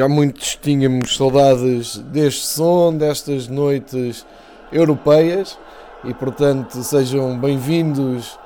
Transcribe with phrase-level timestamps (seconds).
[0.00, 4.24] Já muitos tínhamos saudades deste som, destas noites
[4.72, 5.58] europeias
[6.02, 8.38] e, portanto, sejam bem-vindos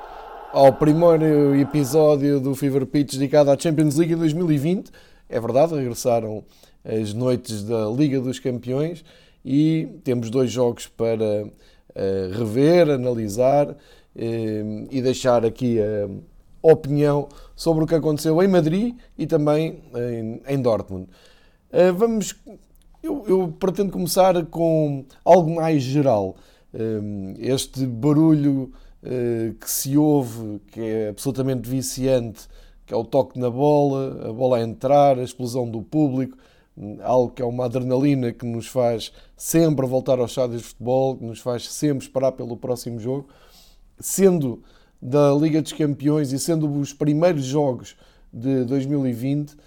[0.51, 4.91] ao primeiro episódio do Fever Pitch dedicado à Champions League 2020.
[5.29, 6.43] É verdade, regressaram
[6.83, 9.05] as noites da Liga dos Campeões
[9.45, 13.75] e temos dois jogos para uh, rever, analisar uh,
[14.91, 16.09] e deixar aqui a
[16.61, 21.07] opinião sobre o que aconteceu em Madrid e também em, em Dortmund.
[21.75, 22.33] Uh, vamos.
[23.03, 26.37] Eu, eu, pretendo começar com algo mais geral.
[26.73, 28.71] Uh, este barulho
[29.03, 32.47] uh, que se ouve, que é absolutamente viciante,
[32.85, 36.37] que é o toque na bola, a bola a entrar, a explosão do público,
[37.03, 41.25] algo que é uma adrenalina que nos faz sempre voltar aos estádios de futebol, que
[41.25, 43.27] nos faz sempre esperar pelo próximo jogo,
[43.99, 44.63] sendo
[45.01, 47.97] da Liga dos Campeões e sendo os primeiros jogos
[48.31, 49.65] de 2020 Ehm,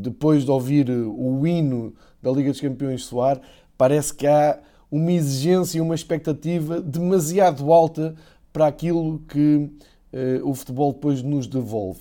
[0.00, 3.40] depois de ouvir o hino da Liga dos Campeões soar,
[3.76, 4.58] parece que há
[4.90, 8.14] uma exigência e uma expectativa demasiado alta
[8.52, 9.70] para aquilo que
[10.12, 12.00] eh, o futebol depois nos devolve.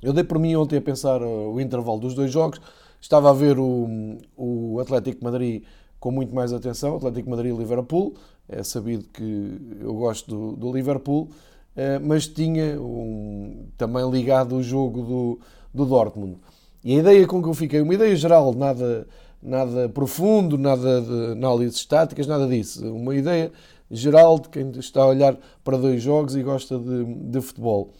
[0.00, 2.60] Eu dei por mim ontem a pensar eh, o intervalo dos dois jogos,
[3.00, 5.64] estava a ver o, o Atlético Madrid
[5.98, 8.14] com muito mais atenção, Atlético Madrid e Liverpool,
[8.48, 11.28] é sabido que eu gosto do, do Liverpool,
[11.74, 15.40] eh, mas tinha um, também ligado o jogo do,
[15.74, 16.38] do Dortmund.
[16.84, 19.06] E a ideia com que eu fiquei, uma ideia geral, nada,
[19.42, 22.86] nada profundo, nada de análises estáticas, nada disso.
[22.94, 23.50] Uma ideia
[23.90, 27.90] geral de quem está a olhar para dois jogos e gosta de, de futebol.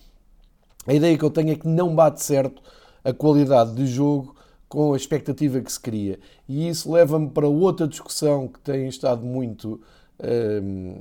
[0.86, 2.62] A ideia que eu tenho é que não bate certo
[3.02, 4.34] a qualidade de jogo
[4.69, 6.19] com a expectativa que se cria.
[6.48, 9.80] E isso leva-me para outra discussão que tem estado muito
[10.62, 10.96] hum,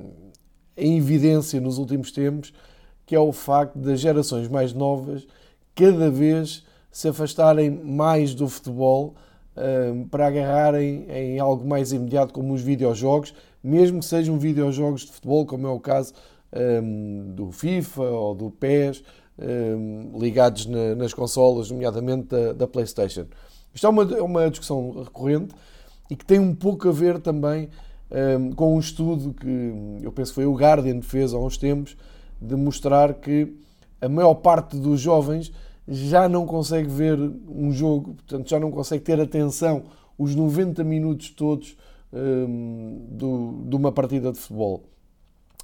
[0.76, 2.52] em evidência nos últimos tempos,
[3.04, 5.26] que é o facto das gerações mais novas
[5.74, 9.14] cada vez se afastarem mais do futebol
[9.56, 15.12] um, para agarrarem em algo mais imediato como os videojogos, mesmo que sejam videojogos de
[15.12, 16.12] futebol, como é o caso
[16.52, 19.02] um, do FIFA ou do PES,
[19.38, 23.26] um, ligados na, nas consolas, nomeadamente da, PlayStation.
[23.74, 25.54] Isto é uma, é uma discussão recorrente
[26.08, 27.68] e que tem um pouco a ver também
[28.54, 31.96] com um estudo que eu penso foi o Guardian que fez há uns tempos,
[32.40, 33.52] de mostrar que
[34.04, 35.52] a maior parte dos jovens
[35.86, 39.84] já não consegue ver um jogo, portanto, já não consegue ter atenção
[40.18, 41.76] os 90 minutos todos
[42.12, 44.84] um, do, de uma partida de futebol.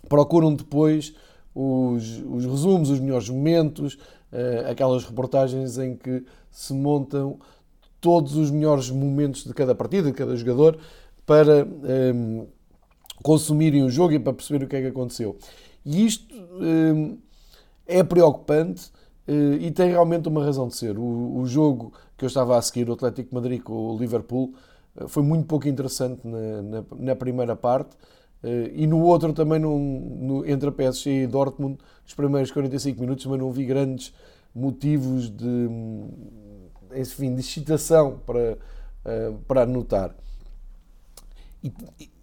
[0.08, 1.14] Procuram depois
[1.54, 7.38] os, os resumos, os melhores momentos, uh, aquelas reportagens em que se montam
[8.00, 10.78] todos os melhores momentos de cada partida, de cada jogador,
[11.26, 12.46] para um,
[13.22, 15.36] consumirem o jogo e para perceber o que é que aconteceu.
[15.84, 17.18] E isto um,
[17.90, 18.90] é preocupante
[19.26, 20.98] eh, e tem realmente uma razão de ser.
[20.98, 24.54] O, jogo que eu estava a seguir, o Atlético Madrid com o Liverpool,
[24.96, 26.20] eh, foi muito pouco interessante
[26.98, 27.96] na, primeira parte.
[28.42, 33.26] Eh, e no outro também, no, entre a PSG e Dortmund, os primeiros 45 minutos,
[33.26, 34.12] mas não vi grandes
[34.54, 35.68] motivos de,
[36.96, 38.58] enfim, de excitação para,
[39.46, 40.12] para anotar.
[41.62, 41.72] E,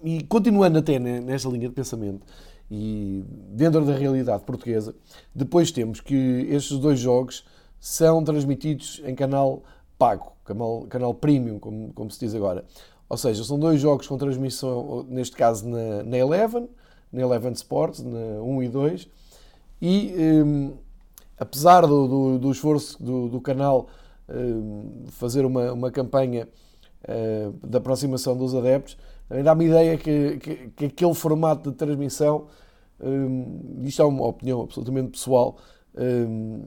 [0.03, 2.25] e, continuando até nesta linha de pensamento,
[2.69, 4.93] e dentro da realidade portuguesa,
[5.33, 7.45] depois temos que estes dois jogos
[7.79, 9.63] são transmitidos em canal
[9.97, 12.65] pago, canal, canal premium, como, como se diz agora.
[13.09, 16.69] Ou seja, são dois jogos com transmissão, neste caso na, na Eleven,
[17.11, 19.09] na Eleven Sports, na 1 e 2,
[19.81, 20.13] e
[20.43, 20.73] um,
[21.37, 23.87] apesar do, do, do esforço do, do canal
[24.27, 26.49] um, fazer uma, uma campanha
[27.03, 28.97] uh, de aproximação dos adeptos,
[29.43, 32.47] dá-me ideia que, que, que, aquele formato de transmissão,
[32.99, 35.57] um, isto é uma opinião absolutamente pessoal,
[35.95, 36.63] um,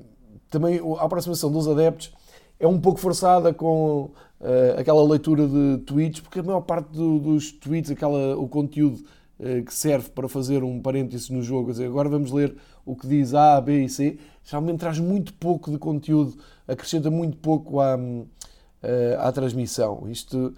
[0.51, 2.13] também a aproximação dos adeptos
[2.59, 7.19] é um pouco forçada com uh, aquela leitura de tweets, porque a maior parte do,
[7.19, 9.03] dos tweets, aquela, o conteúdo
[9.39, 13.07] uh, que serve para fazer um parênteses no jogo, dizer, agora vamos ler o que
[13.07, 16.37] diz A, B e C, geralmente traz muito pouco de conteúdo,
[16.69, 20.07] acrescenta muito pouco à, uh, à transmissão.
[20.09, 20.55] Isto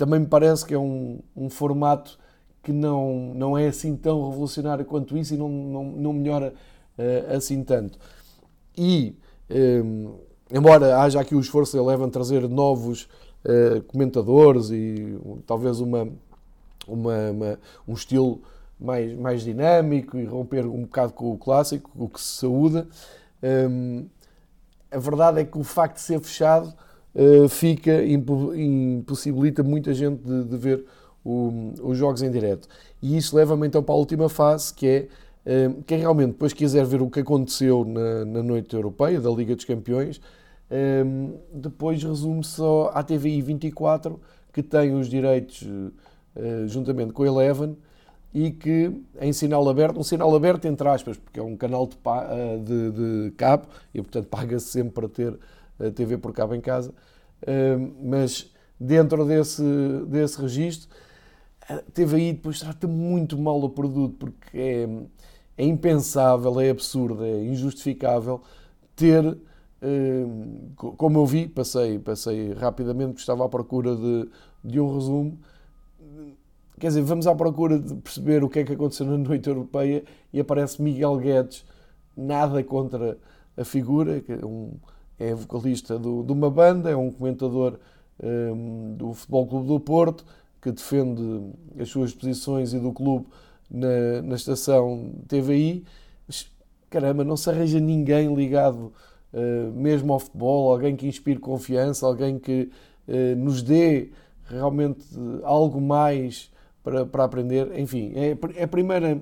[0.00, 2.18] também me parece que é um, um formato
[2.62, 6.54] que não, não é assim tão revolucionário quanto isso e não, não, não melhora
[6.98, 7.98] uh, assim tanto.
[8.74, 9.14] E,
[9.50, 10.14] um,
[10.50, 13.10] eh, embora haja aqui o esforço de Eleven trazer novos
[13.44, 16.08] uh, comentadores e talvez uma,
[16.88, 18.40] uma, uma, um estilo
[18.80, 22.88] mais, mais dinâmico e romper um bocado com o clássico, o que se saúda,
[23.70, 24.06] um,
[24.90, 26.72] a verdade é que o facto de ser fechado
[27.48, 30.84] fica, impossibilita muita gente de, de ver
[31.24, 32.68] o, os jogos em direto.
[33.02, 36.84] E isso leva-me então para a última fase, que é uh, quem realmente depois quiser
[36.84, 40.20] ver o que aconteceu na, na noite europeia da Liga dos Campeões,
[40.70, 44.20] Um, depois resume só à TVI 24,
[44.52, 45.66] que tem os direitos
[46.68, 47.76] juntamente com a Eleven
[48.32, 51.92] e que em sinal aberto, um sinal aberto entre aspas, porque é um canal de,
[52.64, 55.38] de, de cabo e portanto paga-se sempre para ter
[55.80, 56.92] a TV por cabo em casa,
[58.02, 59.62] mas dentro desse,
[60.06, 60.88] desse registro,
[61.68, 64.88] a TVI depois trata muito mal o produto porque é,
[65.56, 68.42] é impensável, é absurdo, é injustificável
[68.94, 69.38] ter
[70.76, 74.28] como eu vi, passei, passei rapidamente porque estava à procura de,
[74.62, 75.38] de um resumo.
[76.78, 80.04] Quer dizer, vamos à procura de perceber o que é que aconteceu na noite europeia
[80.32, 81.64] e aparece Miguel Guedes,
[82.16, 83.18] nada contra
[83.56, 84.72] a figura, é, um,
[85.20, 87.78] é vocalista do, de uma banda, é um comentador
[88.22, 90.24] um, do Futebol Clube do Porto,
[90.62, 91.22] que defende
[91.78, 93.26] as suas posições e do clube
[93.70, 95.84] na, na estação TVI.
[96.26, 96.50] Mas,
[96.88, 98.92] caramba, não se arranja ninguém ligado
[99.34, 102.70] uh, mesmo ao futebol, alguém que inspire confiança, alguém que
[103.06, 104.08] uh, nos dê
[104.46, 105.04] realmente
[105.44, 106.50] algo mais
[106.82, 107.78] para, para aprender.
[107.78, 109.20] Enfim, é, é primeira.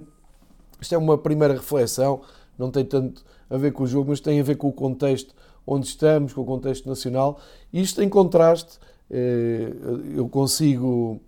[0.81, 2.21] Isto é uma primeira reflexão,
[2.57, 5.35] não tem tanto a ver com o jogo, mas tem a ver com o contexto
[5.71, 7.41] onde estamos, com o contexto nacional.
[7.73, 8.79] Isto em contraste,
[9.11, 9.73] eh,
[10.15, 11.21] eu consigo,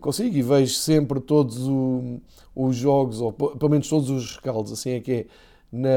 [0.00, 1.56] consigo e vejo sempre todos
[2.54, 5.26] os jogos, ou pelo menos todos os rescaldos, assim é que é,
[5.70, 5.88] na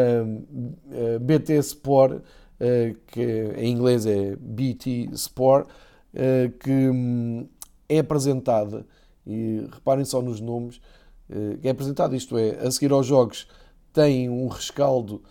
[0.91, 2.21] eh, BT Sport,
[2.59, 5.67] eh, que em inglês é BT Sport,
[6.13, 7.47] eh, que hum,
[7.89, 8.85] é apresentada,
[9.25, 10.79] e reparem só nos nomes,
[11.63, 13.47] é apresentada, isto é, a seguir aos jogos
[13.93, 15.23] tem um rescaldo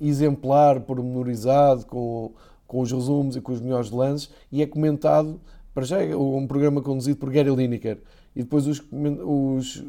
[0.00, 2.32] exemplar, pormenorizado, com,
[2.66, 5.40] com os resumos e com os melhores lances, e é comentado,
[5.74, 7.98] para já é um programa conduzido por Gary Lineker,
[8.34, 9.84] e depois os, os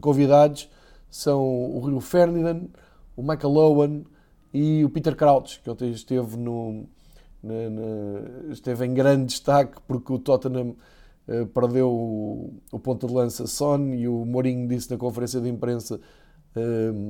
[0.00, 0.68] convidados
[1.10, 2.68] são o Rio Ferdinand,
[3.16, 4.06] o Michael Owen
[4.52, 6.86] e o Peter Crouch, que ontem esteve, no,
[7.42, 10.76] na, na, esteve em grande destaque porque o Tottenham
[11.28, 15.48] uh, perdeu o, o ponto de lança Son e o Mourinho disse na conferência de
[15.48, 16.00] imprensa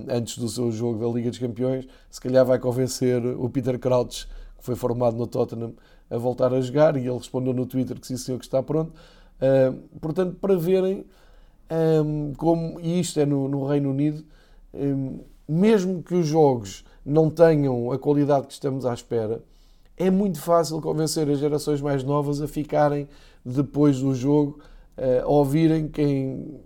[0.09, 4.27] antes do seu jogo da Liga dos Campeões, se calhar vai convencer o Peter Crouch,
[4.59, 5.75] que foi formado no Tottenham,
[6.11, 8.93] a voltar a jogar e ele respondeu no Twitter que sim senhor que está pronto.
[10.01, 11.05] Portanto, para verem
[12.37, 14.25] como, e isto é no, no Reino Unido,
[15.49, 19.43] mesmo que os jogos não tenham a qualidade que estamos à espera,
[19.97, 23.09] é muito fácil convencer as gerações mais novas a ficarem
[23.45, 24.59] depois do jogo
[24.97, 26.61] eh, a ouvirem quem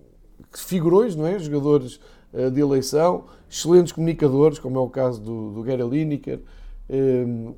[0.52, 1.38] figurões, não é?
[1.38, 2.00] Jogadores
[2.32, 6.40] de eleição, excelentes comunicadores, como é o caso do, do Gary Lineker,
[6.88, 7.52] eh,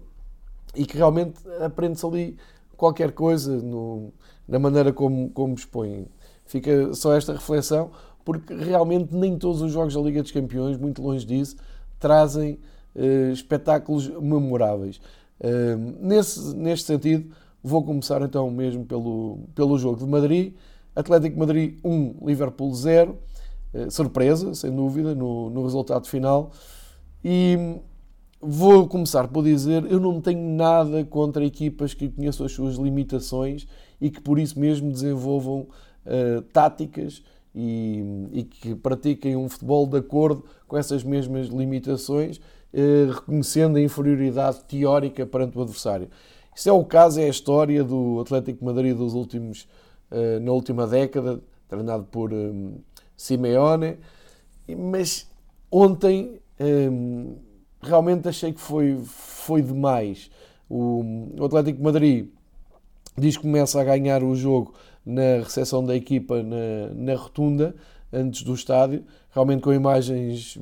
[0.75, 2.37] e que realmente aprende-se ali
[2.77, 4.13] qualquer coisa no,
[4.49, 6.07] na maneira como, como expõem.
[6.47, 7.91] Fica só esta reflexão
[8.25, 11.57] porque realmente nem todos os jogos da Liga dos Campeões, muito longe disso,
[11.99, 12.59] trazem
[12.95, 15.01] uh, espetáculos memoráveis.
[15.41, 20.55] Uh, nesse, neste sentido, vou começar então mesmo pelo, pelo jogo de Madrid.
[20.95, 23.19] Atlético Madrid 1, Liverpool 0.
[23.73, 26.51] Uh, eh, surpresa, sem dúvida, no, no resultado final.
[27.25, 27.77] E
[28.41, 33.67] vou começar por dizer, eu não tenho nada contra equipas que conheçam as suas limitações
[34.01, 35.69] e que por isso mesmo desenvolvam
[36.07, 37.23] uh, táticas
[37.55, 38.03] e,
[38.33, 42.41] e, que pratiquem um futebol de acordo com essas mesmas limitações,
[42.73, 46.09] eh, reconhecendo a inferioridade teórica perante o adversário.
[46.55, 49.69] Isso é o caso, é a história do Atlético Madrid dos últimos,
[50.11, 52.53] eh, na última década, treinado por eh,
[53.23, 53.99] Simeone,
[54.77, 55.31] mas
[55.71, 56.91] ontem eh,
[57.81, 60.29] realmente achei que foi, foi demais.
[60.69, 61.05] O,
[61.45, 62.29] Atlético Madrid
[63.17, 64.75] diz que começa a ganhar o jogo
[65.07, 67.77] na recepção da equipa na, na rotunda,
[68.13, 70.59] antes do estádio, realmente com imagens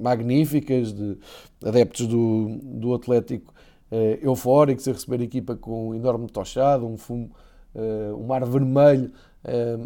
[0.00, 1.16] magníficas de
[1.64, 3.54] adeptos do, do Atlético
[3.90, 7.30] uh, eufóricos a receber a equipa com um enorme tochado, um fumo,
[7.74, 9.12] uh, um mar vermelho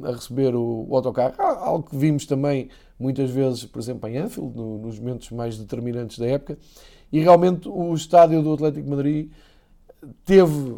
[0.05, 1.35] a receber o, o autocarro.
[1.39, 6.19] Algo que vimos também muitas vezes, por exemplo, em Anfield, no, nos momentos mais determinantes
[6.19, 6.59] da época.
[7.13, 9.31] E realmente o estádio do Atlético Madrid
[10.25, 10.77] teve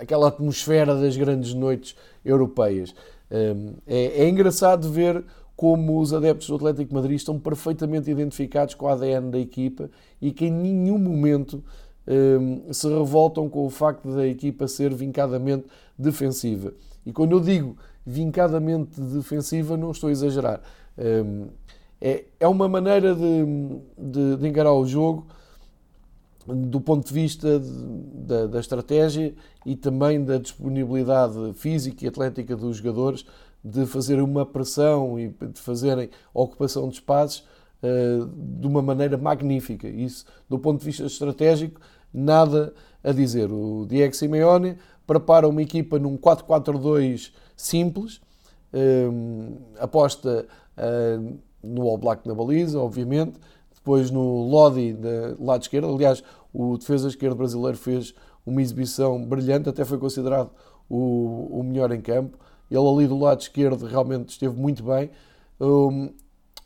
[0.00, 2.94] aquela atmosfera das grandes noites europeias.
[3.30, 5.24] Hum, é, é engraçado ver
[5.56, 9.88] como os adeptos do Atlético de Madrid estão perfeitamente identificados com o ADN da equipa
[10.20, 11.62] e que em nenhum momento
[12.06, 16.72] um, se revoltam com o facto da equipa ser vincadamente defensiva.
[17.04, 20.60] E quando eu digo vincadamente defensiva, não estou a exagerar.
[20.98, 21.48] Um,
[22.00, 23.44] é, é uma maneira de,
[23.96, 25.26] de, de encarar o jogo
[26.46, 29.34] do ponto de vista da, da, estratégia
[29.64, 33.24] e também da disponibilidade física e atlética dos jogadores
[33.64, 37.46] de fazer uma pressão e de fazerem ocupação de espaços
[37.82, 39.88] uh, de uma maneira magnífica.
[39.88, 41.80] Isso, do ponto de vista estratégico,
[42.12, 43.50] nada a dizer.
[43.50, 48.20] O Diego Simeone prepara uma equipa num 4-4-2 simples,
[48.72, 50.46] um, aposta
[50.76, 53.38] uh, no All Black na baliza, obviamente,
[53.74, 55.94] depois no Lodi, do lado esquerdo.
[55.94, 58.14] Aliás, o defesa esquerdo brasileiro fez
[58.46, 60.50] uma exibição brilhante, até foi considerado
[60.88, 62.38] o, o melhor em campo.
[62.70, 65.10] Ele ali do lado esquerdo realmente esteve muito bem.
[65.60, 66.10] Um,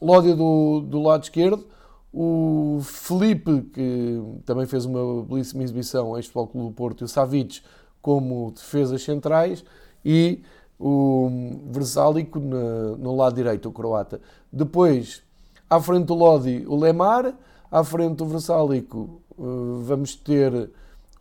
[0.01, 1.67] Lódia do, do lado esquerdo,
[2.13, 7.61] o Felipe, que também fez uma belíssima exibição, ex-futebol Clube do Porto, e o Savic
[8.09, 9.63] como defesas centrais,
[10.03, 10.43] e
[10.81, 11.29] o
[11.67, 14.19] Versálico no, lado direito, o croata.
[14.51, 15.23] Depois,
[15.69, 17.35] à frente do Lodi, o Lemar,
[17.71, 19.43] à frente do Versálico, eh,
[19.83, 20.71] vamos ter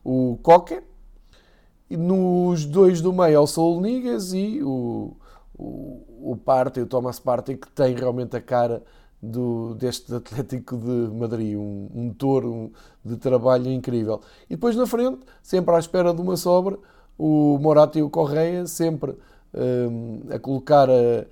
[0.01, 0.81] o Coque,
[1.89, 5.11] nos dois do meio, o Saul Nigas e o,
[5.59, 8.81] o, o Partey, o Thomas Partey, que tem realmente a cara
[9.21, 12.71] do, deste Atlético de Madrid, um, um um,
[13.03, 14.21] de trabalho incrível.
[14.49, 16.77] E depois na frente, sempre à espera de uma sobra,
[17.17, 19.15] o Morata e o Correia, sempre
[19.53, 21.25] um, a colocar a,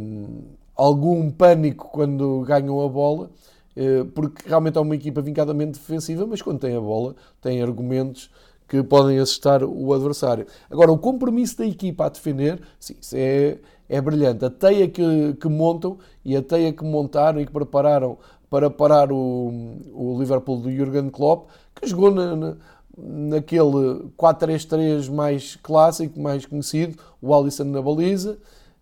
[0.00, 0.42] um,
[0.76, 3.30] algum pânico quando ganham a bola,
[3.76, 8.30] uh, porque realmente é uma equipa vincadamente defensiva, mas quando tem a bola, tem argumentos
[8.68, 10.46] que podem assustar o adversário.
[10.70, 13.58] Agora, o compromisso da equipa a defender, sim, isso é,
[13.90, 14.44] é brilhante.
[14.44, 18.16] A teia que, que montam e a teia que montaram e que prepararam
[18.48, 19.52] para parar o,
[19.92, 22.56] o Liverpool do Jurgen Klopp, que jogou na, na,
[22.96, 28.38] naquele 4-3-3 mais clássico, mais conhecido, o Alisson na baliza,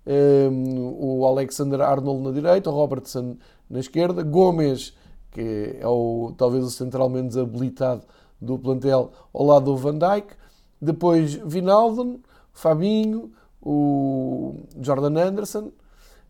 [0.07, 3.37] um, ehm, o Alexander Arnold na direita, o Robertson
[3.69, 4.95] na esquerda, Gomes,
[5.31, 8.03] que é o, talvez o central menos habilitado
[8.41, 10.35] do plantel ao lado do Van Dijk.
[10.81, 12.21] Depois Vinaldo,
[12.53, 14.38] Fabinho, o
[14.80, 15.73] Jordan Anderson,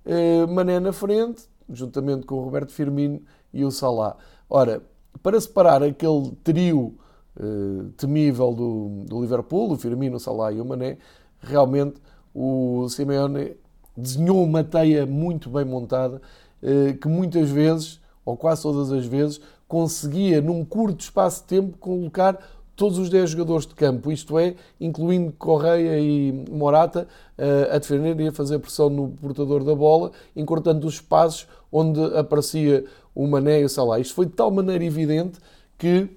[0.04, 3.20] eh, Mané na frente, juntamente com o Roberto Firmino
[3.52, 4.16] e o Salah.
[4.48, 4.82] Ora,
[5.22, 6.94] para separar aquele trio
[7.38, 10.98] eh, temível do, do Liverpool, o Firmino, o Salah e o Mané,
[11.40, 12.00] realmente
[12.34, 13.56] o Simeone
[13.96, 16.20] desenhou uma teia muito bem montada
[16.62, 21.76] eh, que muitas vezes, ou quase todas as vezes, conseguia, num curto espaço de tempo,
[21.78, 22.38] colocar
[22.78, 28.18] todos os 10 jogadores de campo, isto é, incluindo Correia e Morata, eh, a defender
[28.20, 33.62] e a fazer pressão no portador da bola, encurtando os espaços onde aparecia o Mané
[33.62, 33.98] e o Salah.
[33.98, 35.40] Isto foi de tal maneira evidente
[35.76, 36.08] que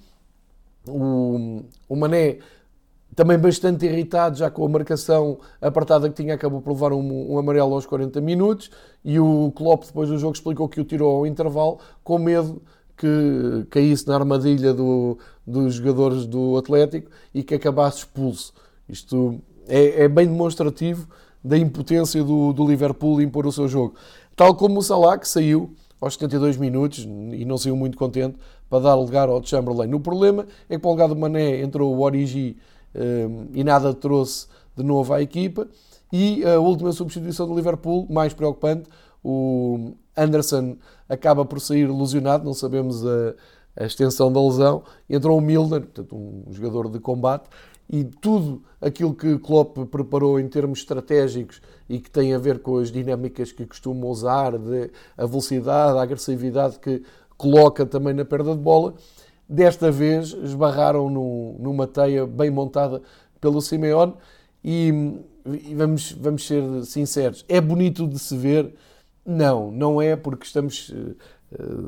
[0.87, 2.37] o, o Mané,
[3.15, 7.39] também bastante irritado já com a marcação apertada que tinha, acabou por levar um, um
[7.39, 8.69] amarelo aos 40 minutos
[9.03, 12.61] e o Klopp depois do jogo explicou que o tirou ao intervalo com medo
[13.01, 18.53] que caísse na armadilha do, dos jogadores do Atlético e que acabasse expulso.
[18.87, 21.07] Isto é, é bem demonstrativo
[21.43, 23.95] da impotência do, do, Liverpool em impor o seu jogo.
[24.35, 28.37] Tal como o Salah, que saiu aos 72 minutos e não saiu muito contente
[28.69, 29.91] para dar lugar ao Chamberlain.
[29.95, 32.55] O problema é que para o lugar do Mané entrou o Origi
[32.93, 34.45] um, e nada trouxe
[34.77, 35.67] de novo à equipa.
[36.13, 38.87] E a última substituição do Liverpool, mais preocupante,
[39.23, 43.35] o Anderson acaba por sair lesionado, não sabemos a,
[43.75, 44.83] a extensão da lesão.
[45.09, 47.49] Entrou o Milner, portanto, um jogador de combate,
[47.89, 52.77] e tudo aquilo que Klopp preparou em termos estratégicos e que tem a ver com
[52.77, 57.03] as dinâmicas que costuma usar, de, a velocidade, a agressividade que
[57.35, 58.93] coloca também na perda de bola,
[59.47, 63.01] desta vez esbarraram no, numa teia bem montada
[63.41, 64.13] pelo Simeone
[64.63, 68.73] e, e vamos, vamos ser sinceros, é bonito de se ver
[69.25, 70.89] não, não é porque estamos.
[70.89, 71.15] Uh,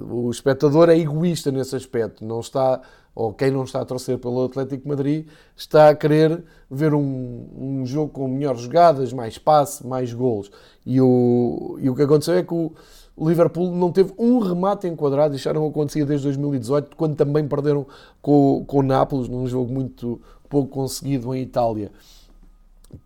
[0.09, 2.81] o espectador é egoísta nesse aspecto, não está,
[3.15, 7.85] ou quem não está a torcer pelo Atlético Madrid, está a querer ver um, um
[7.85, 10.51] jogo com melhores jogadas, mais passe, mais golos.
[10.85, 12.73] E o, e o que aconteceu é que o
[13.17, 17.85] Liverpool não teve um remate enquadrado, isso já não acontecia desde 2018, quando também perderam
[18.21, 21.91] com, com o Nápoles, num jogo muito pouco conseguido em Itália.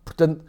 [0.04, 0.44] Portanto,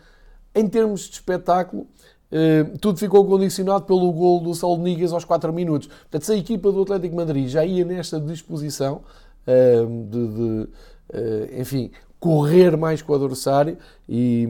[0.55, 1.87] em termos de espetáculo,
[2.31, 5.89] Uh, tudo ficou condicionado pelo gol do Saul Niguez aos 4 minutos.
[5.89, 9.01] Portanto, se a equipa do Atlético Madrid já ia nesta disposição
[9.47, 14.47] uh, de, de uh, enfim, correr mais com o adversário, e,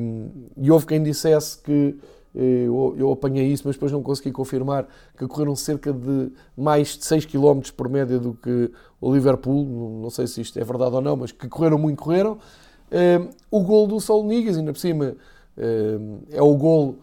[0.57, 1.97] e houve quem dissesse que
[2.35, 7.05] eu, eu, apanhei isso, mas depois não consegui confirmar que correram cerca de mais de
[7.05, 8.71] 6 km por média do que
[9.01, 9.65] o Liverpool.
[10.01, 12.39] Não, sei se isto é verdade ou não, mas que correram muito, correram.
[13.51, 15.17] o gol do Saul Niguez, ainda por cima,
[16.31, 16.99] é o gol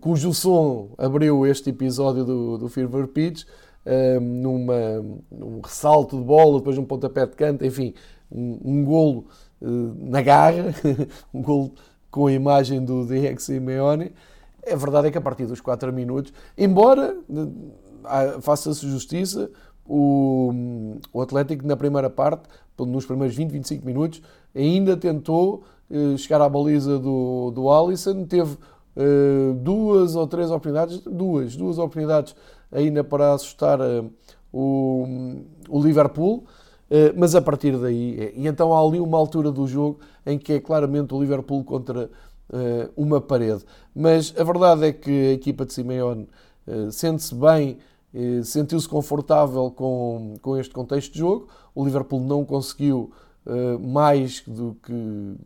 [0.00, 3.44] cujo som abriu este episódio do, do Fever Pitch,
[3.86, 7.94] um, numa, num ressalto de bola, depois um pontapé de canto, enfim,
[8.30, 9.26] um, um golo
[9.60, 10.74] uh, na garra,
[11.32, 11.72] um golo
[12.10, 14.12] com a imagem do Diego Simeone.
[14.70, 17.16] A verdade é que a partir dos 4 minutos, embora
[18.40, 19.50] faça-se justiça,
[19.86, 20.52] o,
[21.12, 22.42] o Atlético na primeira parte,
[22.78, 24.22] nos primeiros 20, 25 minutos,
[24.54, 28.56] ainda tentou uh, chegar à baliza do, do Alisson, teve
[29.62, 32.34] duas ou três oportunidades, duas, duas oportunidades
[32.70, 34.10] ainda para assustar uh,
[34.52, 35.06] o,
[35.68, 36.44] o Liverpool,
[37.16, 40.60] mas a partir daí, e então há ali uma altura do jogo em que é
[40.60, 42.10] claramente o Liverpool contra
[42.96, 43.64] uma parede.
[43.94, 46.28] Mas a verdade é que a equipa de Simeone
[46.90, 47.78] sente-se bem
[48.42, 51.46] sentiu-se confortável com, com este contexto de jogo.
[51.76, 53.12] O Liverpool não conseguiu
[53.80, 55.36] mais do que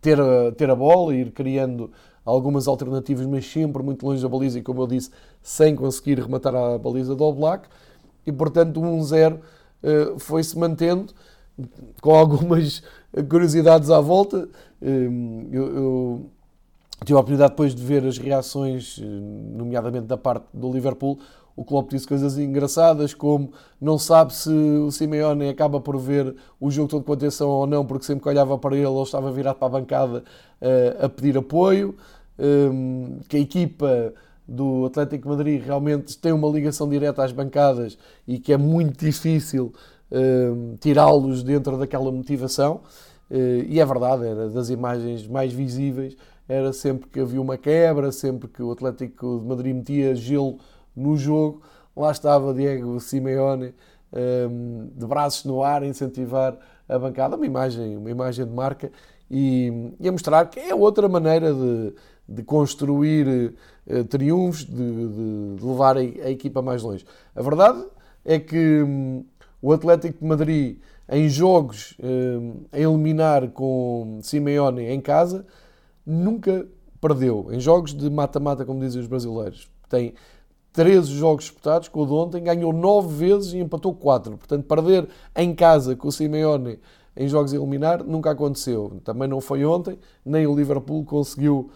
[0.00, 1.90] ter a, ter a bola e ir criando
[2.28, 5.10] algumas alternativas, mas sempre muito longe da baliza e, como eu disse,
[5.42, 7.68] sem conseguir rematar a baliza do Black.
[8.26, 11.12] E, portanto, o 1-0 uh, foi-se mantendo
[12.02, 12.82] com algumas
[13.28, 14.48] curiosidades à volta.
[14.80, 16.30] Uh, eu, eu
[17.04, 21.18] tive a oportunidade depois de ver as reações, nomeadamente da parte do Liverpool,
[21.56, 26.70] o Klopp disse coisas engraçadas, como não sabe se o Simeone acaba por ver o
[26.70, 29.56] jogo todo com atenção ou não, porque sempre que olhava para ele, ele estava virado
[29.56, 30.24] para a bancada
[31.00, 31.96] a pedir apoio,
[32.38, 34.12] um, que a equipa
[34.46, 39.72] do Atlético Madrid realmente tem uma ligação direta às bancadas e que é muito difícil
[40.10, 42.80] um, tirá-los dentro daquela motivação.
[43.30, 46.16] Uh, e é verdade, era das imagens mais visíveis,
[46.48, 50.58] era sempre que havia uma quebra, sempre que o Atlético de Madrid metia gelo
[50.96, 51.60] no jogo,
[51.94, 53.74] lá estava Diego Simeone
[54.50, 56.56] um, de braços no ar a incentivar
[56.88, 58.90] a bancada, uma imagem, uma imagem de marca
[59.30, 61.92] e a mostrar que é outra maneira de,
[62.28, 63.54] de construir
[63.86, 67.04] uh, triunfos, de, de, de levar a, a, equipa mais longe.
[67.34, 67.82] A verdade
[68.24, 69.24] é que um,
[69.62, 75.46] o Atlético de Madrid em jogos um, a eliminar com Simeone em casa
[76.04, 76.66] nunca
[77.00, 77.48] perdeu.
[77.50, 80.12] Em jogos de mata-mata, como dizem os brasileiros, tem
[80.72, 84.36] 13 jogos disputados, com o de ontem, ganhou 9 vezes e empatou 4.
[84.36, 86.78] Portanto, perder em casa com o Simeone
[87.16, 89.00] em jogos a eliminar nunca aconteceu.
[89.02, 91.70] Também não foi ontem, nem o Liverpool conseguiu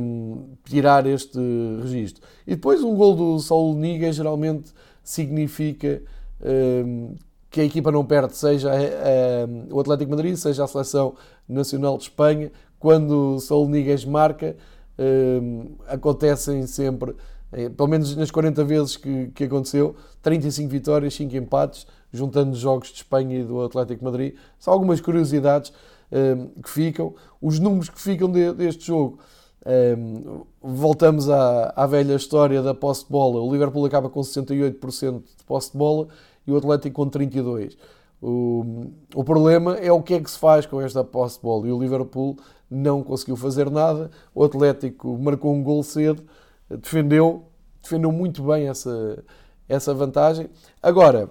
[0.00, 1.38] um, tirar este
[1.82, 2.22] registro.
[2.46, 6.02] E depois um gol do Saul Niga geralmente significa
[6.40, 7.14] um,
[7.50, 11.14] que a equipa não perde, seja a, a, o Atlético Madrid, seja a Seleção
[11.48, 12.50] Nacional de Espanha.
[12.78, 14.56] Quando Saul Niguez marca,
[14.98, 17.14] um, acontecem sempre
[17.56, 22.58] é, pelo menos nas 40 vezes que, que aconteceu, 35 vitórias, 5 empates, juntando os
[22.58, 24.34] jogos de Espanha e do Atlético Madrid.
[24.58, 25.72] São algumas curiosidades
[26.10, 27.14] um, ehm, que ficam.
[27.40, 29.20] Os números que ficam de, deste jogo,
[29.66, 33.40] um, voltamos à, à, velha história da posse de bola.
[33.40, 36.08] O Liverpool acaba com 68% de posse de bola
[36.46, 37.76] e o Atlético com 32%.
[38.22, 41.66] O, o problema é o que é que se faz com esta posse de bola.
[41.68, 42.36] E o Liverpool
[42.70, 44.10] não conseguiu fazer nada.
[44.34, 46.24] O Atlético marcou um gol cedo
[46.68, 47.44] defendeu,
[47.82, 49.24] defendeu muito bem essa,
[49.68, 50.48] essa vantagem.
[50.82, 51.30] Agora,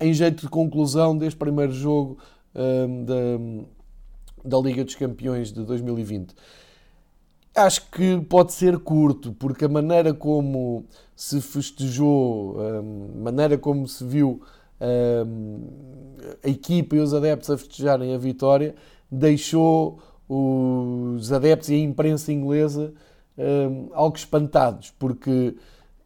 [0.00, 2.18] em jeito de conclusão deste primeiro jogo
[2.54, 6.34] um, da, da Liga dos Campeões de 2020,
[7.54, 13.86] acho que pode ser curto, porque a maneira como se festejou, hum, a maneira como
[13.86, 14.42] se viu
[14.80, 15.60] hum,
[16.42, 18.74] a equipa e os adeptos a festejarem a vitória,
[19.10, 22.92] deixou os adeptos e a imprensa inglesa
[23.36, 25.56] um, algo espantados, porque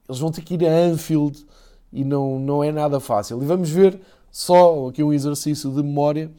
[0.09, 1.47] eles vão ter que ir a Anfield
[1.93, 3.43] e não, não é nada fácil.
[3.43, 6.31] E vamos ver só aqui um exercício de memória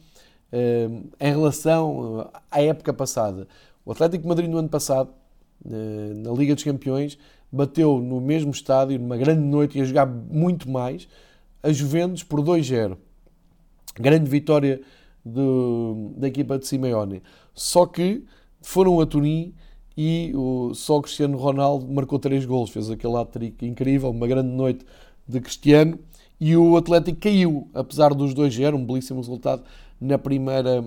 [0.52, 3.46] em relação à época passada.
[3.84, 5.10] O Atlético Madrid no ano passado,
[5.64, 7.18] na Liga dos Campeões,
[7.50, 11.08] bateu no mesmo estádio, numa grande noite, e a jogar muito mais,
[11.62, 12.96] a Juventus por 2-0.
[13.98, 14.80] Grande vitória
[15.24, 17.22] do, da equipa de Simeone.
[17.54, 18.24] Só que
[18.62, 19.54] foram a Turim
[19.96, 24.48] e o, só o Cristiano Ronaldo marcou três gols, fez aquele hat-trick incrível, uma grande
[24.48, 24.84] noite
[25.26, 25.98] de Cristiano
[26.40, 29.62] e o Atlético caiu, apesar dos dois era um belíssimo resultado
[30.00, 30.84] na primeira,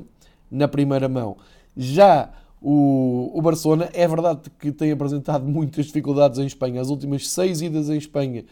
[0.49, 1.38] na primeira mão.
[1.77, 2.32] Já
[2.63, 7.62] o, o Barcelona, é verdade que tem apresentado muitas dificuldades em Espanha, as últimas seis
[7.62, 8.45] idas em Espanha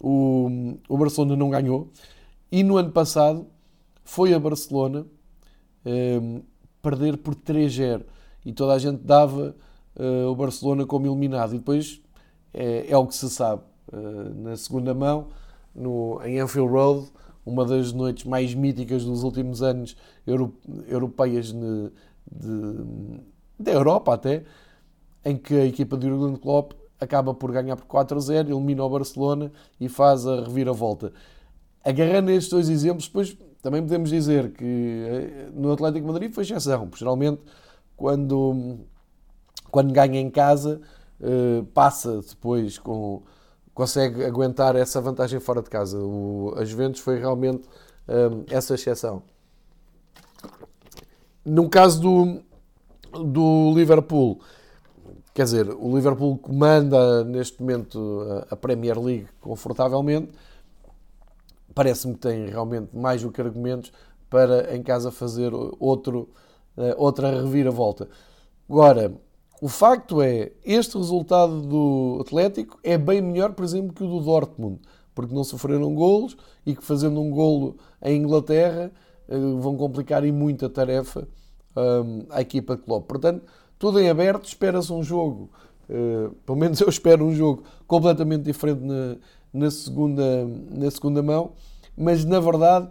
[0.00, 1.88] o, o Barcelona não ganhou
[2.50, 3.46] e no ano passado
[4.04, 5.06] foi a Barcelona
[5.86, 6.42] um, ehm,
[6.82, 8.02] perder por 3-0
[8.44, 9.54] e toda a gente dava
[9.96, 11.54] uh, o Barcelona como eliminado.
[11.54, 12.00] E depois
[12.52, 13.62] é, é o que se sabe.
[13.92, 15.28] Uh, na segunda mão,
[15.74, 17.08] no, em Anfield Road,
[17.44, 19.96] uma das noites mais míticas dos últimos anos
[20.26, 20.54] euro,
[20.88, 21.92] europeias de,
[23.62, 24.44] da Europa até,
[25.24, 28.84] em que a equipa de Jurgen Klopp acaba por ganhar por 4 a 0, elimina
[28.84, 31.12] o Barcelona e faz a reviravolta.
[31.84, 36.88] Agarrando estes dois exemplos, depois também podemos dizer que eh, no Atlético Madrid foi exceção,
[36.94, 37.40] geralmente
[37.96, 38.78] quando
[39.72, 40.82] quando ganha em casa,
[41.18, 43.22] uh, passa depois com,
[43.72, 45.98] consegue aguentar essa vantagem fora de casa.
[45.98, 47.66] O, a Juventus foi realmente
[48.06, 49.22] um, essa exceção.
[51.42, 52.42] No caso do,
[53.12, 54.40] do Liverpool,
[55.34, 60.30] quer dizer, o Liverpool comanda neste momento a Premier League confortavelmente.
[61.74, 63.92] Parece-me que tem realmente mais do que argumentos
[64.28, 66.28] para em casa fazer outro,
[66.76, 68.08] eh, outra reviravolta.
[68.68, 69.14] Agora,
[69.60, 74.20] o facto é, este resultado do Atlético é bem melhor, por exemplo, que o do
[74.20, 74.80] Dortmund,
[75.14, 78.90] porque não sofreram golos e que fazendo um golo em Inglaterra
[79.28, 81.28] eh, vão complicar e muito a tarefa
[82.30, 83.06] à equipa de Klopp.
[83.06, 83.44] Portanto,
[83.78, 85.50] tudo em aberto, espera-se um jogo,
[85.88, 89.16] uh, pelo menos eu espero um jogo completamente diferente na,
[89.52, 91.52] na, segunda, na segunda mão,
[91.96, 92.88] mas na verdade,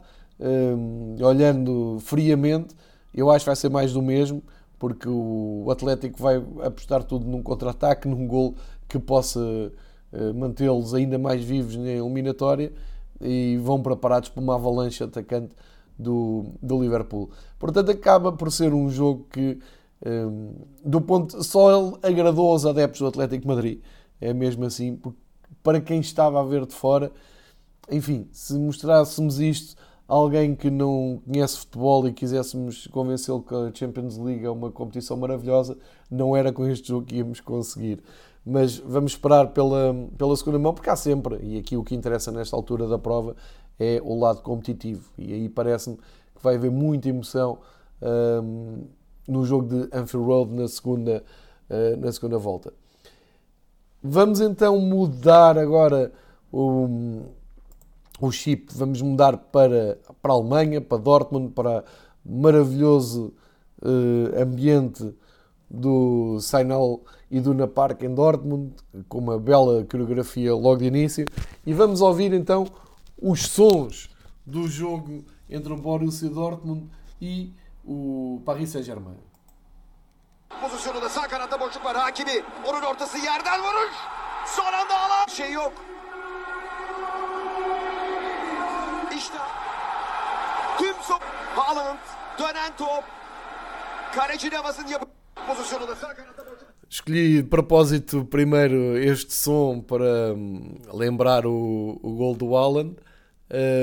[1.24, 2.76] olhando friamente,
[3.14, 4.42] eu acho que vai ser mais do mesmo,
[4.80, 8.56] porque o Atlético vai apostar tudo num contra-ataque, num gol
[8.88, 12.74] que possa uh, mantê-los ainda mais vivos na eliminatória
[13.22, 15.54] e vão preparados para uma avalanche atacante
[16.02, 17.30] do, do Liverpool.
[17.60, 19.60] Portanto, acaba por ser um jogo que,
[20.06, 23.82] um, do ponto, só ele agradou aos adeptos do Atlético Madrid.
[24.20, 25.00] É mesmo assim,
[25.64, 27.12] para quem estava a ver de fora,
[27.90, 29.76] enfim, se mostrássemos isto
[30.08, 34.72] a alguém que não conhece futebol e quiséssemos convencê-lo que a Champions League é uma
[34.72, 35.78] competição maravilhosa,
[36.10, 38.02] não era com este jogo que íamos conseguir.
[38.46, 42.32] Mas vamos esperar pela, pela segunda mão, porque há sempre, e aqui o que interessa
[42.32, 43.36] nesta altura da prova
[43.80, 45.12] é o lado competitivo.
[45.18, 47.60] E aí parece-me que vai haver muita emoção
[48.02, 48.84] um,
[49.28, 51.24] no jogo de Anfield Road na segunda,
[51.70, 52.74] uh, na segunda volta.
[54.04, 56.12] Vamos então mudar agora
[56.52, 57.22] o,
[58.20, 61.84] o chip, vamos mudar para, para a Alemanha, para Dortmund, para
[62.26, 63.34] maravilhoso
[63.82, 65.14] uh, ambiente
[65.70, 68.74] do Sainal e do Na Park em Dortmund,
[69.08, 71.26] com uma bela coreografia logo de início.
[71.66, 72.66] E vamos ouvir então
[73.22, 74.10] os sons
[74.46, 76.90] do jogo entre o Borussia Dortmund
[77.22, 77.54] e
[77.86, 79.18] o Paris Saint-Germain.
[80.62, 81.96] Pozisyonu da sağ kanatta boşluk var.
[81.96, 82.32] Hakimi
[82.68, 83.96] onun ortası yerden vuruş.
[84.46, 85.74] Son anda alan şey yok.
[89.18, 89.38] İşte
[90.80, 91.22] tüm top
[91.56, 92.00] Haaland
[92.40, 93.04] dönen top.
[94.16, 95.06] Kaleci Navas'ın yapı
[95.48, 96.72] pozisyonu da sağ kanatta boşluk.
[96.92, 102.98] Escolhi de propósito primeiro este som para hum, lembrar o, o gol do Haaland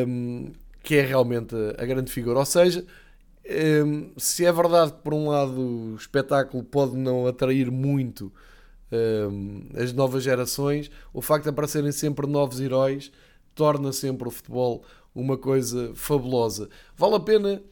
[0.06, 0.52] um,
[0.82, 2.38] que é realmente a grande figura.
[2.38, 2.84] Ou seja,
[3.84, 8.32] um, se é verdade que por um lado o espetáculo pode não atrair muito
[9.30, 13.10] um, as novas gerações, o facto de aparecerem sempre novos heróis
[13.54, 16.68] torna sempre o futebol uma coisa fabulosa.
[16.96, 17.62] Vale a pena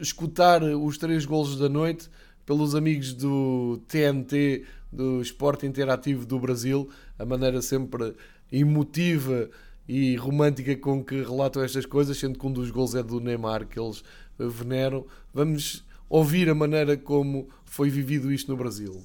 [0.00, 2.08] escutar os três golos da noite
[2.46, 6.88] pelos amigos do TNT, do Esporte Interativo do Brasil,
[7.18, 8.14] a maneira sempre
[8.52, 9.50] emotiva
[9.88, 13.66] e romântica com que relatam estas coisas, sendo que um dos gols é do Neymar,
[13.66, 14.02] que eles
[14.38, 15.06] veneram.
[15.32, 19.02] Vamos ouvir a maneira como foi vivido isto no Brasil.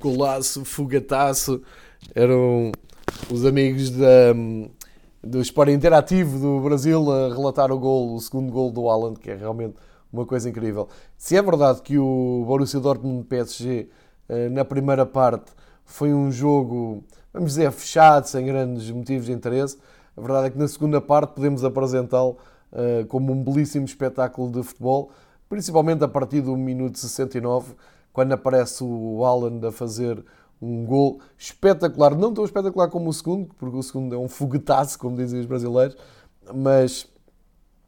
[0.00, 1.62] Golaço, fogataço.
[2.14, 2.72] Eram
[3.30, 4.34] os amigos da,
[5.22, 9.30] do Esporte Interativo do Brasil a relatar o gol, o segundo gol do Haaland, que
[9.30, 9.74] é realmente
[10.12, 10.88] uma coisa incrível.
[11.16, 13.88] Se é verdade que o Borussia Dortmund PSG
[14.28, 15.52] eh, na primeira parte
[15.84, 19.78] foi um jogo, vamos dizer, fechado, sem grandes motivos de interesse,
[20.16, 22.36] a verdade é que na segunda parte podemos apresentá-lo
[22.72, 25.10] eh, como um belíssimo espetáculo de futebol,
[25.48, 27.74] principalmente a partir do minuto 69,
[28.12, 30.24] quando aparece o Haaland a fazer
[30.60, 34.98] um gol espetacular, não tão espetacular como o segundo, porque o segundo é um foguetaço,
[34.98, 35.96] como dizem os brasileiros,
[36.54, 37.06] mas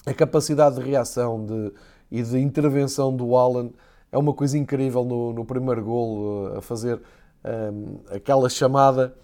[0.06, 1.72] a capacidade de reação de,
[2.11, 3.70] e de intervenção do Alan
[4.12, 7.00] é uma coisa incrível no, no primeiro gol, a fazer
[7.44, 9.14] um, aquela chamada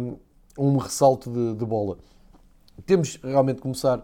[0.00, 0.16] um,
[0.58, 1.98] um ressalto de, de, bola.
[2.84, 4.02] temos realmente de começar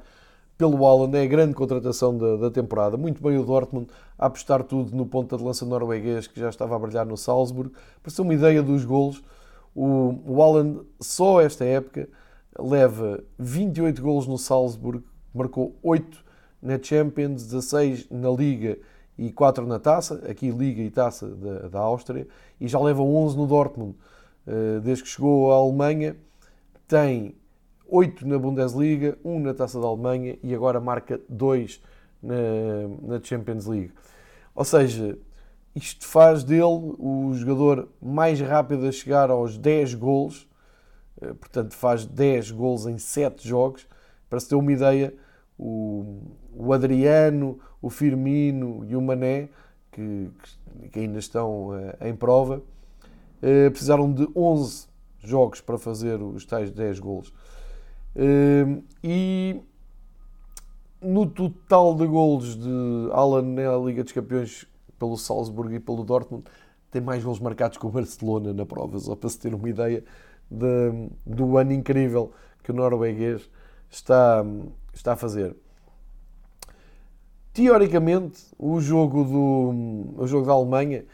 [0.56, 2.96] pelo Haaland, é a grande contratação da, da, temporada.
[2.96, 3.88] Muito bem o Dortmund
[4.18, 7.70] a apostar tudo no ponta de lança norueguês que já estava a brilhar no Salzburg.
[8.02, 9.22] Para ser uma ideia dos golos,
[9.74, 12.08] o, o só esta época
[12.58, 16.24] leva 28 golos no Salzburg, marcou 8
[16.62, 18.78] na Champions, 16 na Liga
[19.18, 22.26] e 4 na Taça, aqui Liga e Taça da, da Áustria,
[22.60, 23.94] e já leva 11 no Dortmund.
[24.46, 26.16] Eh, desde que chegou à Alemanha,
[26.86, 27.34] tem
[27.88, 31.82] 8 na Bundesliga, 1 na Taça da Alemanha e agora marca 2
[32.22, 32.34] na,
[33.02, 33.92] na Champions League.
[34.54, 35.18] Ou seja,
[35.74, 40.48] isto faz dele o jogador mais rápido a chegar aos 10 golos,
[41.20, 43.86] eh, portanto faz 10 golos em 7 jogos.
[44.28, 45.14] Para se ter uma ideia,
[45.58, 46.22] o,
[46.54, 49.48] o Adriano, o Firmino e o Mané,
[49.92, 50.30] que,
[50.90, 54.88] que ainda estão uh, em prova, uh, precisaram de 11
[55.20, 57.32] jogos para fazer os tais 10 golos.
[58.16, 59.60] Uh, e
[61.00, 64.66] no total de golos de Alan na Liga dos Campeões
[64.98, 66.44] pelo Salzburg e pelo Dortmund,
[66.90, 70.02] tem mais golos marcados que o Barcelona na prova, só para se ter uma ideia
[70.50, 73.48] de, do ano incrível que o norueguês
[73.90, 74.42] está,
[74.94, 75.54] está a fazer
[77.56, 81.06] teoricamente, o jogo, do, o jogo da Alemanha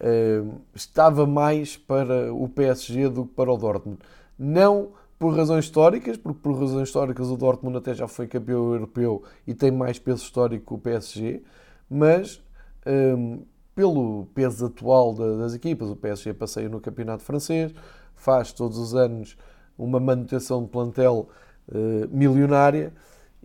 [0.00, 3.98] uh, estava mais para o PSG do que para o Dortmund.
[4.38, 9.22] Não por razões históricas, porque por razões históricas o Dortmund até já foi campeão europeu
[9.46, 11.42] e tem mais peso histórico que o PSG,
[11.90, 12.42] mas
[12.86, 13.42] um,
[13.74, 17.74] pelo peso atual das equipas, o PSG passeia no campeonato francês,
[18.14, 19.36] faz todos os anos
[19.76, 21.28] uma manutenção de plantel
[21.68, 22.90] uh, milionária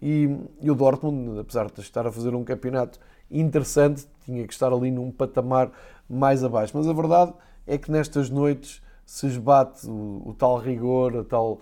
[0.01, 0.29] e,
[0.61, 4.91] e, o Dortmund, apesar de estar a fazer um campeonato interessante, tinha que estar ali
[4.91, 5.69] num patamar
[6.09, 6.71] mais abaixo.
[6.73, 7.33] Mas a verdade
[7.67, 11.61] é que nestas noites se esbate o, o tal rigor, tal,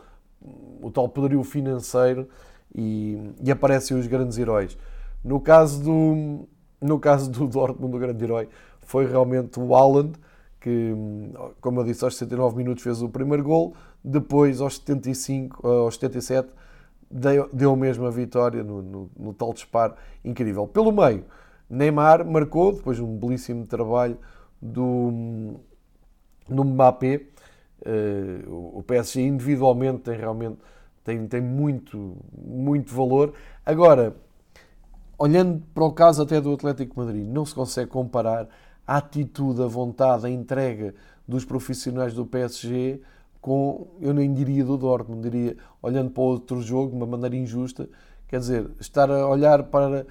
[0.81, 2.27] o tal poderio financeiro
[2.73, 4.77] e, e, aparecem os grandes heróis.
[5.23, 6.47] No caso do,
[6.81, 8.49] no caso do Dortmund, o grande herói
[8.81, 10.13] foi realmente o Haaland,
[10.59, 10.93] que,
[11.59, 16.53] como eu disse, aos 69 minutos fez o primeiro gol, depois aos 75, aos 77
[17.13, 20.67] deu, deu mesmo a vitória no, no, no tal disparo incrível.
[20.67, 21.25] Pelo meio,
[21.69, 24.17] Neymar marcou, depois de um belíssimo trabalho
[24.61, 25.59] do,
[26.47, 27.21] do Mbappé.
[27.85, 30.57] Uh, o PSG individualmente tem realmente
[31.03, 33.33] tem, tem muito, muito valor.
[33.65, 34.15] Agora,
[35.17, 38.47] olhando para o caso até do Atlético Madrid, não se consegue comparar
[38.87, 40.93] a atitude, a vontade, a entrega
[41.27, 43.01] dos profissionais do PSG
[43.41, 47.89] com, eu nem diria do Dortmund, diria, olhando para outro jogo de uma maneira injusta,
[48.27, 50.05] quer dizer, estar a olhar para,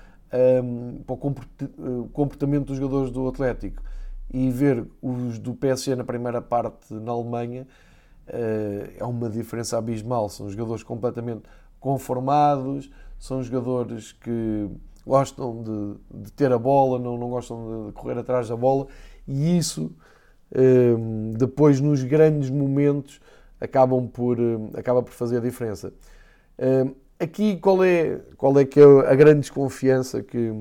[0.63, 3.83] um, para o comportamento dos jogadores do Atlético
[4.33, 7.67] e ver os do PSG na primeira parte na Alemanha
[8.29, 10.29] uh, é uma diferença abismal.
[10.29, 11.43] São jogadores completamente
[11.79, 14.69] conformados, são jogadores que
[15.07, 18.87] gostam de, de ter a bola, não, não gostam de correr atrás da bola
[19.27, 19.93] e isso
[20.55, 23.21] Ehm, depois nos grandes momentos
[23.61, 25.93] acabam por, eh, acaba por fazer a diferença.
[26.59, 30.55] Ehm, aqui qual é, qual é que é a grande desconfiança que, eh,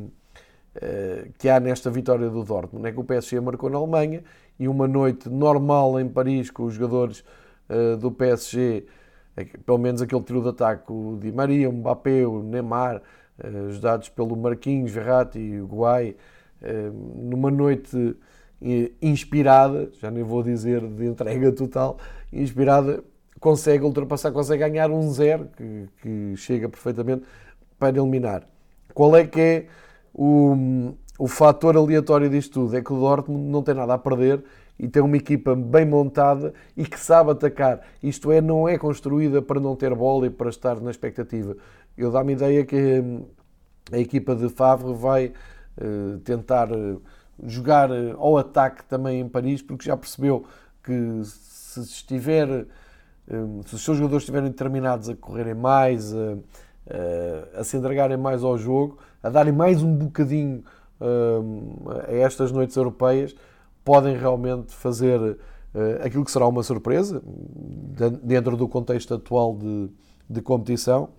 [1.37, 2.87] que há nesta vitória do Dortmund?
[2.87, 4.23] É que o PSG marcou na Alemanha
[4.57, 7.23] e uma noite normal em Paris com os jogadores
[7.67, 8.85] eh, do PSG,
[9.65, 13.01] pelo menos aquele trio de ataque, o Di Maria, o Mbappé, o Neymar,
[13.69, 15.67] ajudados pelo Marquinhos, Verratti e o
[17.15, 18.15] numa noite
[19.01, 21.97] inspirada, já nem vou dizer de entrega total,
[22.31, 23.03] inspirada,
[23.39, 27.23] consegue ultrapassar, consegue ganhar um zero, que, que chega perfeitamente
[27.79, 28.47] para eliminar.
[28.93, 29.67] Qual é que é
[30.13, 32.75] o, o fator aleatório disto tudo?
[32.75, 34.43] É que o Dortmund não tem nada a perder
[34.79, 37.81] e tem uma equipa bem montada e que sabe atacar.
[38.01, 41.55] Isto é, não é construída para não ter bola e para estar na expectativa.
[41.97, 43.25] Eu dá-me a ideia que hum,
[43.91, 45.27] a equipa de Favre vai
[45.77, 47.01] uh, tentar uh,
[47.43, 50.45] jogar eh, ao ataque também em Paris, porque já percebeu
[50.83, 52.47] que se estiver,
[53.27, 53.33] eh,
[53.65, 56.37] se os seus jogadores estiverem determinados a correrem mais, a,
[57.59, 60.63] a, se entregarem mais ao jogo, a darem mais um bocadinho
[60.99, 63.35] eh, a estas noites europeias,
[63.83, 65.37] podem realmente fazer
[66.03, 67.23] aquilo que será uma surpresa
[68.21, 69.89] dentro do contexto atual de,
[70.29, 71.09] de competição.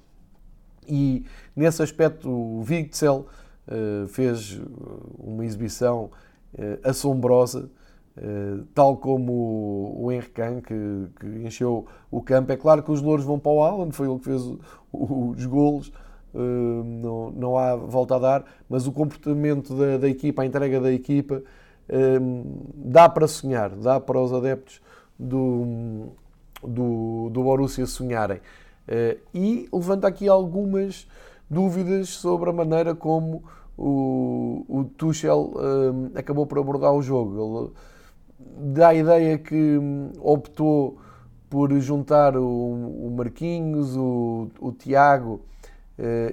[0.86, 1.24] E
[1.56, 3.26] nesse aspecto, o Witzel
[3.66, 4.60] eh, fez
[5.18, 6.10] uma exibição
[6.58, 7.70] eh, assombrosa,
[8.16, 10.32] eh, tal como o Henrique
[10.66, 12.50] que, que, encheu o campo.
[12.50, 14.42] É claro que os louros vão para o Alan, foi ele que fez
[14.92, 15.92] os golos,
[16.34, 20.92] não, não há volta a dar, mas o comportamento da, da equipa, a entrega da
[20.92, 21.42] equipa,
[22.74, 24.80] dá para sonhar, dá para os adeptos
[25.18, 26.06] do,
[26.62, 28.40] do, do Borussia sonharem.
[29.34, 31.06] e levanta aqui algumas
[31.50, 33.42] dúvidas sobre a maneira como
[33.76, 35.52] o, o Tuchel
[36.14, 37.72] acabou por abordar o jogo.
[38.38, 40.98] Ele dá a ideia que hum, optou
[41.48, 45.40] por juntar o, o Marquinhos, o, o Tiago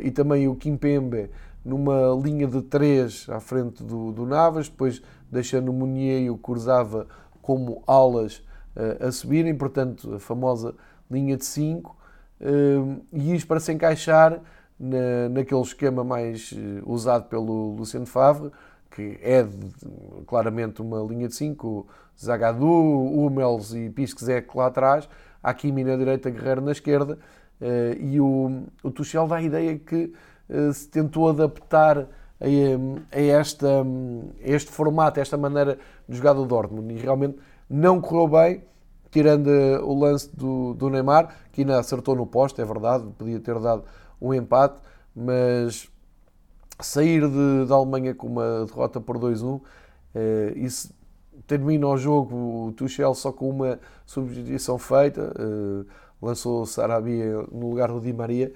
[0.02, 1.30] e também o Kimpembe
[1.64, 5.02] numa linha de três à frente do, do Navas, depois
[5.32, 7.08] deixando o Munier e o Cruzava
[7.42, 8.38] como alas
[8.76, 10.76] uh, a subirem, portanto, a famosa
[11.10, 11.96] linha de 5,
[12.42, 14.40] uh, e isto para se encaixar
[14.80, 16.54] na, naquele esquema mais
[16.86, 18.52] usado pelo Luciano Favre,
[18.92, 19.46] que é
[20.26, 21.88] claramente uma linha de 5,
[22.20, 25.08] Zagadou, Hummels e Pisczek lá atrás,
[25.42, 27.26] Hakimi na direita, Guerreiro na esquerda, eh,
[28.00, 30.14] e o, o Tuchel dá a ideia que
[30.50, 32.08] eh, se tentou adaptar
[32.40, 37.38] a, esta, a este formato, a esta maneira de jogar do Dortmund, e realmente
[37.70, 38.64] não correu bem,
[39.12, 43.40] tirando eh, o lance do, do Neymar, que ainda acertou no poste, é verdade, podia
[43.40, 43.84] ter dado
[44.20, 44.76] um empate,
[45.16, 45.90] mas
[46.80, 49.62] sair de, da Alemanha com uma derrota por 2-1,
[50.16, 50.94] eh, isso
[51.46, 55.86] termina o jogo, o Tuchel só com uma substituição feita, eh,
[56.22, 58.52] lançou Sarabia no lugar do Di Maria,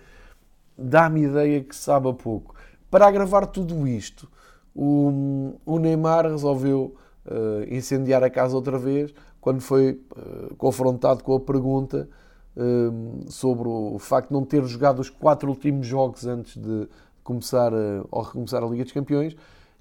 [0.78, 2.56] dá-me ideia que sabe a pouco.
[2.90, 4.30] Para agravar tudo isto,
[4.76, 6.96] o, o Neymar resolveu
[7.26, 12.08] uh, incendiar a casa outra vez quando foi uh, confrontado com a pergunta
[12.56, 16.88] uh, sobre o facto de não ter jogado os quatro últimos jogos antes de
[17.24, 19.36] começar a, ou recomeçar a Liga dos Campeões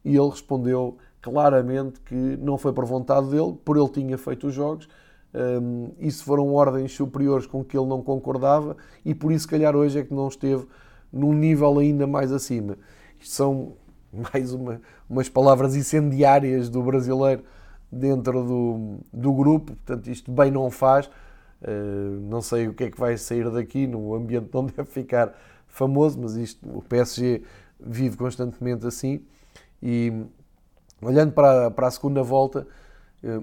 [0.04, 4.54] e ele respondeu claramente que não foi por vontade dele, por ele tinha feito os
[4.54, 4.88] jogos,
[5.34, 9.74] um, isso foram ordens superiores com que ele não concordava e por isso, se calhar,
[9.74, 10.66] hoje é que não esteve
[11.12, 12.76] num nível ainda mais acima.
[13.18, 13.72] Isto são
[14.32, 17.42] mais uma, umas palavras incendiárias do brasileiro
[17.90, 21.10] dentro do, do grupo, portanto, isto bem não faz.
[21.62, 25.32] Uh, não sei o que é que vai sair daqui, no ambiente não deve ficar
[25.66, 27.42] famoso, mas isto, o PSG
[27.80, 29.22] vive constantemente assim.
[29.82, 30.12] E
[31.00, 32.66] olhando para, para a segunda volta,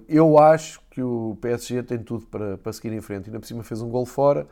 [0.07, 3.27] eu acho que o PSG tem tudo para, para seguir em frente.
[3.27, 4.45] Ainda por cima fez um gol fora.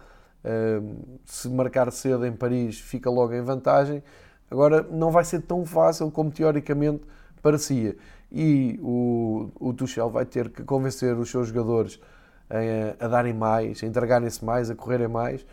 [0.44, 0.82] Eh,
[1.26, 4.02] se marcar cedo em Paris, fica logo em vantagem.
[4.50, 7.04] Agora, não vai ser tão fácil como teoricamente
[7.42, 7.98] parecia.
[8.32, 12.00] E o, o Tuchel vai ter que convencer os seus jogadores
[12.50, 15.46] a, a darem mais, a entregarem-se mais, a correrem mais,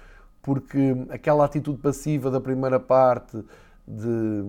[0.42, 3.44] porque aquela atitude passiva da primeira parte
[3.86, 4.44] de,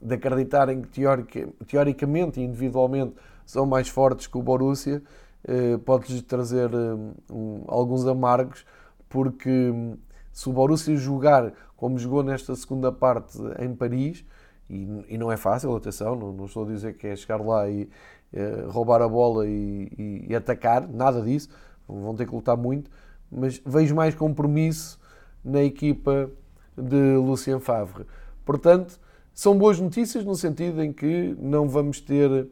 [0.00, 3.14] de acreditarem que teorica, teoricamente e individualmente
[3.46, 5.02] são mais fortes que o Borussia
[5.48, 7.32] eh, pode-lhes trazer eh,
[7.68, 8.66] alguns amargos,
[9.08, 9.96] porque hum,
[10.32, 14.24] se o Borussia jogar como jogou nesta segunda parte em Paris,
[14.68, 17.88] e, não é fácil, atenção, não, estou a dizer que é chegar lá e
[18.32, 21.48] eh, roubar a bola e, e, atacar, nada disso,
[21.86, 22.90] vão ter que lutar muito,
[23.30, 24.98] mas vejo mais compromisso
[25.44, 26.28] na equipa
[26.76, 28.04] de Lucien Favre.
[28.44, 28.98] Portanto,
[29.32, 32.48] são boas notícias no sentido em que não vamos ter,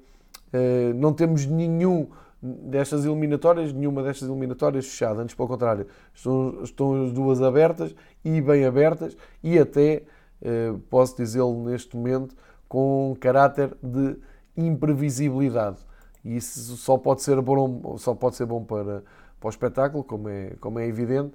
[0.94, 2.08] não temos nenhum
[2.42, 8.40] destas eliminatórias, nenhuma destas eliminatórias fechada, antes pelo contrário, estão, estão as duas abertas e
[8.40, 10.02] bem abertas e até,
[10.42, 12.34] eh, posso dizê-lo neste momento,
[12.68, 14.16] com caráter de
[14.56, 15.78] imprevisibilidade.
[16.24, 19.02] E isso só pode ser bom, só pode ser bom para,
[19.40, 21.34] para o espetáculo, como é, como é evidente,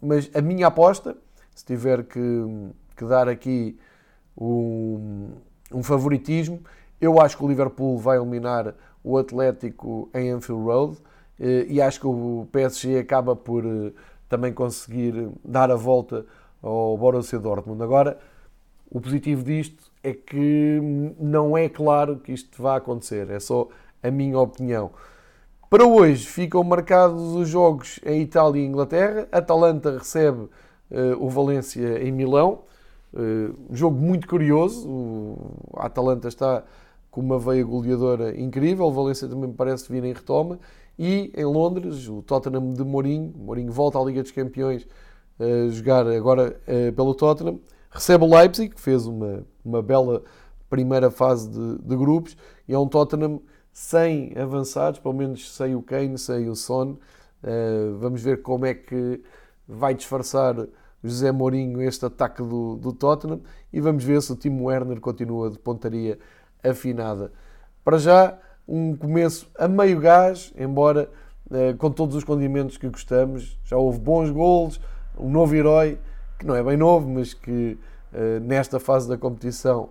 [0.00, 1.16] mas a minha aposta,
[1.54, 2.20] se tiver que,
[2.96, 3.76] que dar aqui
[4.36, 5.30] um,
[5.72, 6.60] um, favoritismo,
[7.00, 10.98] eu acho que o Liverpool vai eliminar o Atlético em Anfield Road
[11.38, 13.92] eh, e acho que o PSG acaba por eh,
[14.28, 16.24] também conseguir dar a volta
[16.62, 17.82] ao Borussia Dortmund.
[17.82, 18.18] Agora,
[18.90, 20.80] o positivo disto é que
[21.18, 23.68] não é claro que isto vá acontecer, é só
[24.02, 24.92] a minha opinião.
[25.68, 29.26] Para hoje ficam marcados os jogos em Itália e Inglaterra.
[29.32, 30.50] Atalanta recebe uh,
[31.18, 32.62] o Valência em Milão.
[33.14, 34.88] Uh, jogo muito curioso.
[34.88, 36.64] O Atalanta está
[37.10, 38.86] com uma veia goleadora incrível.
[38.86, 40.58] O Valência também parece vir em retoma.
[40.98, 43.32] E em Londres, o Tottenham de Mourinho.
[43.36, 44.86] Mourinho volta à Liga dos Campeões
[45.38, 47.60] a uh, jogar agora uh, pelo Tottenham.
[47.88, 50.24] Recebe o Leipzig, que fez uma, uma bela
[50.68, 52.36] primeira fase de, de grupos.
[52.66, 53.40] E é um Tottenham
[53.72, 56.96] sem avançados, pelo menos sem o Kane, sem o Son.
[57.98, 59.20] Vamos ver como é que
[59.68, 60.56] vai disfarçar
[61.04, 63.40] José Mourinho este ataque do, do Tottenham
[63.70, 66.18] e vamos ver se o Timo Werner continua de pontaria
[66.62, 67.30] afinada.
[67.84, 71.10] Para já, um começo a meio gás, embora
[71.50, 73.58] uh, com todos os condimentos que gostamos.
[73.64, 74.80] Já houve bons golos,
[75.18, 75.98] um novo herói,
[76.38, 77.78] que não é bem novo, mas que
[78.12, 79.90] uh, nesta fase da competição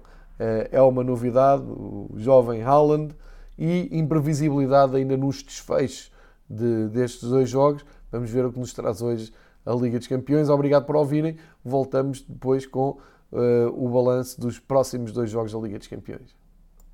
[0.72, 3.16] é uma novidade, o jovem Haaland
[3.58, 6.12] e imprevisibilidade ainda nos desfechos
[6.50, 7.86] de, destes dois jogos.
[8.12, 9.32] Vamos ver o que nos traz hoje
[9.66, 10.50] a Liga dos Campeões.
[10.50, 11.38] Obrigado por ouvirem.
[11.64, 12.98] Voltamos depois com
[13.32, 16.43] uh, o balanço dos próximos dois jogos da Liga dos Campeões.